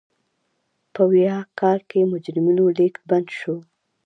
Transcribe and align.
په 0.93 1.01
ویاه 1.11 1.43
کال 1.59 1.79
کې 1.89 2.09
مجرمینو 2.11 2.65
لېږد 2.77 3.03
بند 3.09 3.27
شو. 3.39 3.55